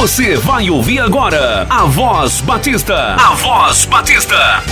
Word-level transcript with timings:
Você 0.00 0.36
vai 0.36 0.70
ouvir 0.70 1.00
agora 1.00 1.66
a 1.68 1.84
Voz 1.84 2.40
Batista. 2.40 3.16
A 3.16 3.34
Voz 3.34 3.84
Batista. 3.86 4.62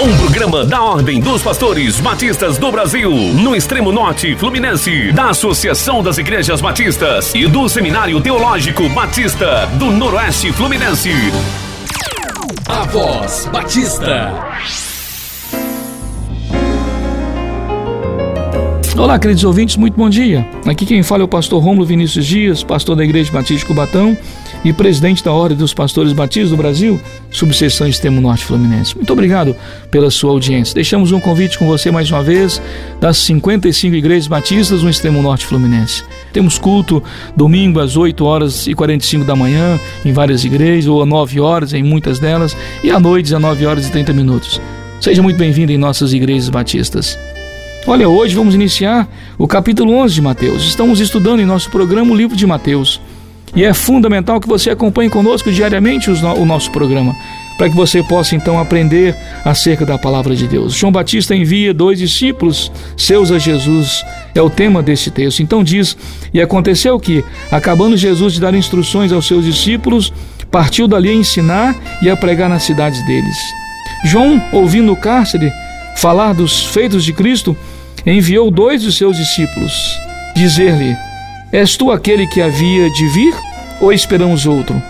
Um 0.00 0.16
programa 0.18 0.64
da 0.64 0.80
Ordem 0.80 1.18
dos 1.18 1.42
Pastores 1.42 1.98
Batistas 1.98 2.58
do 2.58 2.70
Brasil, 2.70 3.10
no 3.10 3.56
extremo 3.56 3.90
norte 3.90 4.36
fluminense, 4.36 5.10
da 5.10 5.30
Associação 5.30 6.00
das 6.00 6.16
Igrejas 6.16 6.60
Batistas 6.60 7.34
e 7.34 7.48
do 7.48 7.68
Seminário 7.68 8.20
Teológico 8.20 8.88
Batista 8.90 9.66
do 9.80 9.86
Noroeste 9.86 10.52
Fluminense. 10.52 11.10
A 12.68 12.84
Voz 12.84 13.48
Batista. 13.52 14.32
Olá, 18.96 19.18
queridos 19.18 19.42
ouvintes, 19.42 19.76
muito 19.76 19.96
bom 19.96 20.08
dia. 20.08 20.46
Aqui 20.64 20.86
quem 20.86 21.02
fala 21.02 21.22
é 21.22 21.24
o 21.24 21.28
pastor 21.28 21.60
Rômulo 21.60 21.84
Vinícius 21.84 22.24
Dias, 22.24 22.62
pastor 22.62 22.94
da 22.94 23.02
Igreja 23.02 23.32
Batista 23.32 23.66
Cubatão 23.66 24.16
e 24.64 24.72
presidente 24.72 25.24
da 25.24 25.32
Ordem 25.32 25.56
dos 25.56 25.74
Pastores 25.74 26.12
Batistas 26.12 26.50
do 26.50 26.56
Brasil, 26.56 27.00
subseção 27.30 27.86
Extremo 27.86 28.20
Norte 28.20 28.44
Fluminense. 28.44 28.96
Muito 28.96 29.12
obrigado 29.12 29.56
pela 29.90 30.10
sua 30.10 30.30
audiência. 30.30 30.74
Deixamos 30.74 31.12
um 31.12 31.20
convite 31.20 31.58
com 31.58 31.66
você 31.66 31.90
mais 31.90 32.10
uma 32.10 32.22
vez 32.22 32.60
das 33.00 33.16
55 33.18 33.94
igrejas 33.94 34.26
batistas 34.26 34.82
no 34.82 34.90
Extremo 34.90 35.22
Norte 35.22 35.46
Fluminense. 35.46 36.04
Temos 36.32 36.58
culto 36.58 37.02
domingo 37.36 37.80
às 37.80 37.96
8 37.96 38.24
horas 38.24 38.66
e 38.66 38.74
45 38.74 39.24
da 39.24 39.34
manhã 39.34 39.78
em 40.04 40.12
várias 40.12 40.44
igrejas, 40.44 40.88
ou 40.88 41.02
às 41.02 41.08
9 41.08 41.40
horas 41.40 41.72
em 41.72 41.82
muitas 41.82 42.18
delas, 42.18 42.56
e 42.84 42.90
à 42.90 43.00
noite 43.00 43.34
às 43.34 43.40
9 43.40 43.66
horas 43.66 43.88
e 43.88 43.92
30 43.92 44.12
minutos. 44.12 44.60
Seja 45.00 45.22
muito 45.22 45.36
bem-vindo 45.36 45.72
em 45.72 45.78
nossas 45.78 46.12
igrejas 46.12 46.48
batistas. 46.48 47.18
Olha, 47.84 48.08
hoje 48.08 48.36
vamos 48.36 48.54
iniciar 48.54 49.08
o 49.36 49.48
capítulo 49.48 49.92
11 49.94 50.14
de 50.14 50.22
Mateus. 50.22 50.62
Estamos 50.62 51.00
estudando 51.00 51.40
em 51.40 51.44
nosso 51.44 51.68
programa 51.68 52.12
o 52.12 52.16
livro 52.16 52.36
de 52.36 52.46
Mateus. 52.46 53.00
E 53.54 53.64
é 53.64 53.74
fundamental 53.74 54.40
que 54.40 54.48
você 54.48 54.70
acompanhe 54.70 55.10
conosco 55.10 55.52
diariamente 55.52 56.10
o 56.10 56.44
nosso 56.44 56.70
programa, 56.70 57.14
para 57.58 57.68
que 57.68 57.76
você 57.76 58.02
possa 58.02 58.34
então 58.34 58.58
aprender 58.58 59.14
acerca 59.44 59.84
da 59.84 59.98
palavra 59.98 60.34
de 60.34 60.48
Deus. 60.48 60.72
João 60.72 60.90
Batista 60.90 61.36
envia 61.36 61.74
dois 61.74 61.98
discípulos 61.98 62.72
seus 62.96 63.30
a 63.30 63.38
Jesus, 63.38 64.04
é 64.34 64.40
o 64.40 64.48
tema 64.48 64.82
desse 64.82 65.10
texto. 65.10 65.42
Então 65.42 65.62
diz: 65.62 65.96
E 66.32 66.40
aconteceu 66.40 66.98
que, 66.98 67.22
acabando 67.50 67.96
Jesus 67.96 68.32
de 68.32 68.40
dar 68.40 68.54
instruções 68.54 69.12
aos 69.12 69.26
seus 69.26 69.44
discípulos, 69.44 70.12
partiu 70.50 70.88
dali 70.88 71.10
a 71.10 71.14
ensinar 71.14 71.76
e 72.02 72.08
a 72.08 72.16
pregar 72.16 72.48
nas 72.48 72.62
cidades 72.62 73.04
deles. 73.06 73.36
João, 74.04 74.42
ouvindo 74.52 74.92
o 74.92 74.96
cárcere 74.96 75.52
falar 75.96 76.32
dos 76.32 76.64
feitos 76.64 77.04
de 77.04 77.12
Cristo, 77.12 77.56
enviou 78.04 78.50
dois 78.50 78.82
dos 78.82 78.96
seus 78.96 79.16
discípulos, 79.16 79.72
dizer-lhe: 80.34 80.96
És 81.52 81.76
tu 81.76 81.90
aquele 81.90 82.26
que 82.26 82.40
havia 82.40 82.90
de 82.90 83.06
vir, 83.08 83.34
ou 83.82 83.92
esperamos 83.92 84.46
outro? 84.46 84.80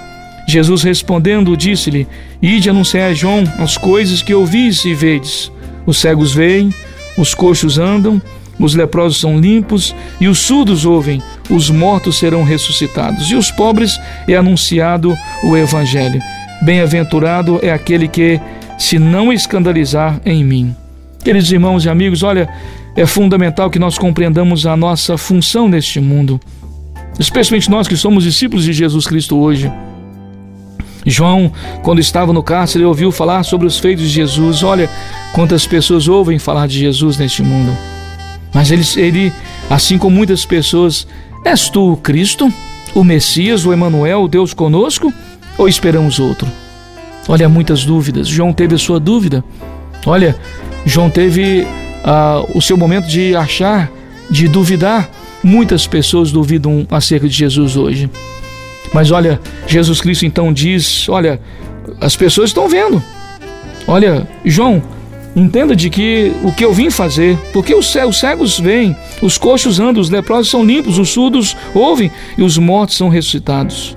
Jesus 0.47 0.83
respondendo, 0.83 1.57
disse-lhe: 1.57 2.07
Ide 2.41 2.71
anunciar 2.71 3.11
a 3.11 3.15
João 3.15 3.43
as 3.59 3.77
coisas 3.77 4.23
que 4.23 4.35
ouvis 4.35 4.85
e 4.85 4.95
vedes. 4.95 5.51
Os 5.87 5.99
cegos 5.99 6.33
veem, 6.35 6.73
os 7.17 7.35
coxos 7.35 7.79
andam, 7.79 8.21
os 8.59 8.75
leprosos 8.75 9.21
são 9.21 9.39
limpos 9.39 9.95
e 10.21 10.29
os 10.29 10.39
surdos 10.39 10.85
ouvem, 10.85 11.23
os 11.51 11.71
mortos 11.71 12.19
serão 12.19 12.45
ressuscitados, 12.45 13.31
e 13.31 13.35
os 13.35 13.51
pobres 13.51 13.99
é 14.29 14.37
anunciado 14.37 15.17
o 15.43 15.57
Evangelho. 15.57 16.21
Bem-aventurado 16.63 17.59
é 17.63 17.73
aquele 17.73 18.07
que 18.07 18.41
se 18.79 18.99
não 18.99 19.33
escandalizar 19.33 20.21
em 20.25 20.45
mim. 20.45 20.77
Queridos 21.25 21.51
irmãos 21.51 21.85
e 21.85 21.89
amigos, 21.89 22.23
olha, 22.23 22.49
é 22.95 23.07
fundamental 23.07 23.71
que 23.71 23.79
nós 23.79 23.97
compreendamos 23.97 24.67
a 24.67 24.77
nossa 24.77 25.17
função 25.17 25.69
neste 25.69 26.01
mundo, 26.01 26.41
especialmente 27.19 27.71
nós 27.71 27.89
que 27.89 27.97
somos 27.97 28.25
discípulos 28.25 28.65
de 28.65 28.73
Jesus 28.73 29.07
Cristo 29.07 29.39
hoje. 29.39 29.71
João, 31.05 31.53
quando 31.83 32.01
estava 32.01 32.33
no 32.33 32.43
cárcere, 32.43 32.85
ouviu 32.85 33.11
falar 33.11 33.43
sobre 33.43 33.67
os 33.67 33.79
feitos 33.79 34.05
de 34.05 34.11
Jesus. 34.11 34.63
Olha 34.63 34.89
quantas 35.35 35.67
pessoas 35.67 36.07
ouvem 36.07 36.39
falar 36.39 36.69
de 36.69 36.79
Jesus 36.79 37.17
neste 37.17 37.43
mundo. 37.43 37.77
Mas 38.55 38.71
ele, 38.71 38.85
ele 38.97 39.33
assim 39.69 39.99
como 39.99 40.17
muitas 40.17 40.45
pessoas, 40.45 41.07
és 41.45 41.69
tu 41.69 41.93
o 41.93 41.97
Cristo, 41.97 42.53
o 42.95 43.03
Messias, 43.03 43.65
o 43.65 43.73
Emanuel, 43.73 44.23
o 44.23 44.29
Deus 44.29 44.55
conosco, 44.55 45.13
ou 45.59 45.69
esperamos 45.69 46.19
outro? 46.19 46.49
Olha, 47.29 47.49
muitas 47.49 47.85
dúvidas. 47.85 48.29
João 48.29 48.53
teve 48.53 48.75
a 48.75 48.79
sua 48.79 48.99
dúvida. 48.99 49.45
Olha, 50.05 50.37
João 50.85 51.09
teve 51.09 51.63
uh, 51.63 52.57
o 52.57 52.61
seu 52.61 52.77
momento 52.77 53.07
de 53.07 53.35
achar, 53.35 53.91
de 54.31 54.49
duvidar. 54.49 55.09
Muitas 55.43 55.87
pessoas 55.87 56.31
duvidam 56.31 56.87
acerca 56.91 57.29
de 57.29 57.35
Jesus 57.35 57.77
hoje. 57.77 58.09
Mas 58.93 59.11
olha, 59.11 59.41
Jesus 59.67 60.01
Cristo 60.01 60.27
então 60.27 60.53
diz: 60.53 61.09
Olha, 61.09 61.41
as 62.01 62.15
pessoas 62.15 62.51
estão 62.51 62.69
vendo. 62.69 63.03
Olha, 63.87 64.29
João, 64.45 64.83
entenda 65.35 65.75
de 65.75 65.91
que 65.91 66.33
o 66.43 66.53
que 66.53 66.65
eu 66.65 66.73
vim 66.73 66.91
fazer, 66.91 67.37
porque 67.53 67.75
os 67.75 67.91
cegos 67.91 68.59
veem, 68.59 68.97
os 69.21 69.39
coxos 69.39 69.81
andam, 69.81 70.01
os 70.01 70.11
leprosos 70.11 70.51
são 70.51 70.65
limpos, 70.65 70.99
os 70.99 71.09
surdos 71.09 71.57
ouvem 71.75 72.11
e 72.37 72.43
os 72.43 72.59
mortos 72.59 72.97
são 72.97 73.09
ressuscitados. 73.09 73.97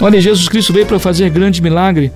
Olha, 0.00 0.20
Jesus 0.20 0.48
Cristo 0.48 0.72
veio 0.72 0.86
para 0.86 0.98
fazer 0.98 1.28
grande 1.30 1.60
milagre. 1.60 2.12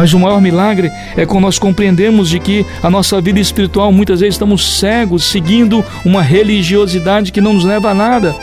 Mas 0.00 0.14
o 0.14 0.18
maior 0.18 0.40
milagre 0.40 0.90
é 1.14 1.26
quando 1.26 1.42
nós 1.42 1.58
compreendemos 1.58 2.30
de 2.30 2.40
que 2.40 2.64
a 2.82 2.88
nossa 2.88 3.20
vida 3.20 3.38
espiritual 3.38 3.92
muitas 3.92 4.20
vezes 4.20 4.36
estamos 4.36 4.78
cegos, 4.78 5.24
seguindo 5.24 5.84
uma 6.06 6.22
religiosidade 6.22 7.30
que 7.30 7.38
não 7.38 7.52
nos 7.52 7.66
leva 7.66 7.90
a 7.90 7.94
nada, 7.94 8.34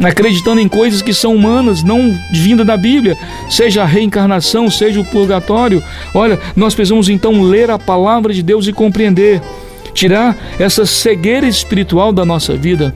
acreditando 0.00 0.60
em 0.60 0.68
coisas 0.68 1.02
que 1.02 1.12
são 1.12 1.34
humanas, 1.34 1.82
não 1.82 2.16
vinda 2.32 2.64
da 2.64 2.76
Bíblia, 2.76 3.18
seja 3.48 3.82
a 3.82 3.86
reencarnação, 3.86 4.70
seja 4.70 5.00
o 5.00 5.04
purgatório. 5.04 5.82
Olha, 6.14 6.38
nós 6.54 6.76
precisamos 6.76 7.08
então 7.08 7.42
ler 7.42 7.72
a 7.72 7.78
palavra 7.78 8.32
de 8.32 8.40
Deus 8.40 8.68
e 8.68 8.72
compreender, 8.72 9.42
tirar 9.92 10.36
essa 10.60 10.86
cegueira 10.86 11.48
espiritual 11.48 12.12
da 12.12 12.24
nossa 12.24 12.54
vida 12.54 12.94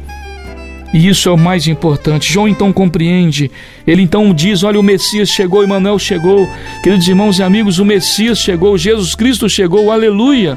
e 0.94 1.08
isso 1.08 1.28
é 1.28 1.32
o 1.32 1.36
mais 1.36 1.66
importante. 1.66 2.32
João 2.32 2.46
então 2.46 2.72
compreende. 2.72 3.50
Ele 3.84 4.00
então 4.00 4.32
diz: 4.32 4.62
Olha, 4.62 4.78
o 4.78 4.82
Messias 4.82 5.28
chegou, 5.28 5.64
Emmanuel 5.64 5.98
chegou. 5.98 6.48
Queridos 6.84 7.08
irmãos 7.08 7.40
e 7.40 7.42
amigos, 7.42 7.80
o 7.80 7.84
Messias 7.84 8.38
chegou, 8.38 8.78
Jesus 8.78 9.16
Cristo 9.16 9.50
chegou, 9.50 9.90
aleluia. 9.90 10.56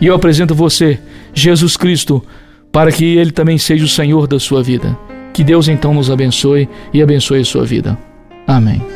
E 0.00 0.06
eu 0.06 0.16
apresento 0.16 0.52
você, 0.52 0.98
Jesus 1.32 1.76
Cristo, 1.76 2.20
para 2.72 2.90
que 2.90 3.04
Ele 3.04 3.30
também 3.30 3.56
seja 3.56 3.84
o 3.84 3.88
Senhor 3.88 4.26
da 4.26 4.40
sua 4.40 4.64
vida. 4.64 4.98
Que 5.32 5.44
Deus 5.44 5.68
então 5.68 5.94
nos 5.94 6.10
abençoe 6.10 6.68
e 6.92 7.00
abençoe 7.00 7.40
a 7.40 7.44
sua 7.44 7.64
vida. 7.64 7.96
Amém. 8.48 8.95